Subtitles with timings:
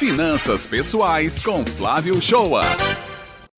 [0.00, 2.62] Finanças Pessoais com Flávio Shoa.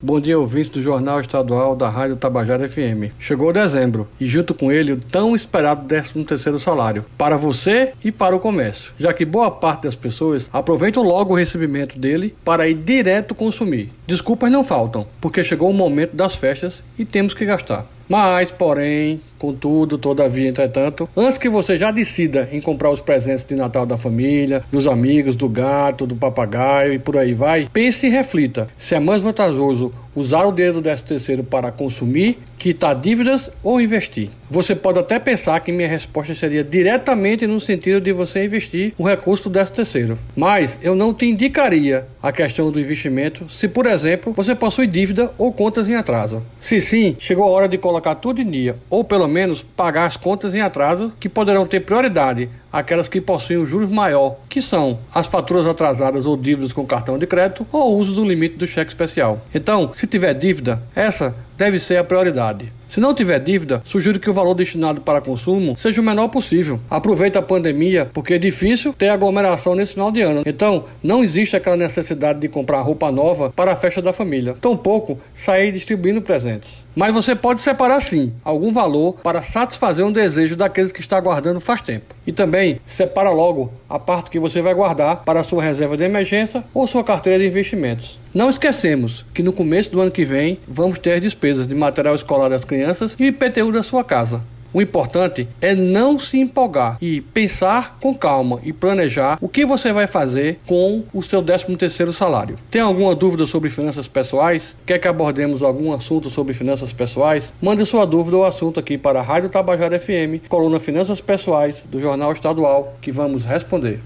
[0.02, 3.14] Bom dia, ouvintes do Jornal Estadual da Rádio Tabajara FM.
[3.16, 8.34] Chegou dezembro e junto com ele o tão esperado 13º salário, para você e para
[8.34, 12.74] o comércio, já que boa parte das pessoas aproveitam logo o recebimento dele para ir
[12.74, 13.92] direto consumir.
[14.04, 17.86] Desculpas não faltam, porque chegou o momento das festas e temos que gastar.
[18.12, 23.54] Mas, porém, contudo, todavia, entretanto, antes que você já decida em comprar os presentes de
[23.54, 28.10] Natal da família, dos amigos, do gato, do papagaio e por aí vai, pense e
[28.10, 33.50] reflita se é mais vantajoso usar o dinheiro do 13 terceiro para consumir, quitar dívidas
[33.62, 34.28] ou investir.
[34.52, 39.08] Você pode até pensar que minha resposta seria diretamente no sentido de você investir o
[39.08, 43.86] recurso do 13 terceiro, mas eu não te indicaria a questão do investimento se, por
[43.86, 46.44] exemplo, você possui dívida ou contas em atraso.
[46.60, 50.18] Se sim, chegou a hora de colocar tudo em dia, ou pelo menos pagar as
[50.18, 54.98] contas em atraso que poderão ter prioridade aquelas que possuem um juros maior, que são
[55.14, 58.66] as faturas atrasadas ou dívidas com cartão de crédito ou o uso do limite do
[58.66, 59.46] cheque especial.
[59.54, 62.72] Então, se tiver dívida, essa deve ser a prioridade.
[62.92, 66.78] Se não tiver dívida, sugiro que o valor destinado para consumo seja o menor possível.
[66.90, 70.42] Aproveite a pandemia, porque é difícil ter aglomeração nesse final de ano.
[70.44, 74.54] Então, não existe aquela necessidade de comprar roupa nova para a festa da família.
[74.60, 76.84] Tampouco sair distribuindo presentes.
[76.94, 81.60] Mas você pode separar sim algum valor para satisfazer um desejo daqueles que está guardando
[81.60, 82.14] faz tempo.
[82.26, 86.64] E também separa logo a parte que você vai guardar para sua reserva de emergência
[86.72, 88.18] ou sua carteira de investimentos.
[88.32, 92.48] Não esquecemos que no começo do ano que vem vamos ter despesas de material escolar
[92.48, 94.42] das crianças e IPTU da sua casa.
[94.74, 99.92] O importante é não se empolgar e pensar com calma e planejar o que você
[99.92, 102.58] vai fazer com o seu 13º salário.
[102.70, 104.74] Tem alguma dúvida sobre finanças pessoais?
[104.86, 107.52] Quer que abordemos algum assunto sobre finanças pessoais?
[107.60, 112.00] Mande sua dúvida ou assunto aqui para a Rádio Tabajara FM, coluna Finanças Pessoais do
[112.00, 114.00] Jornal Estadual, que vamos responder.